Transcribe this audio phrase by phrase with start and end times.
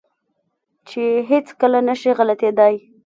[0.89, 2.75] چې هېڅ کله نه شي غلطېداى.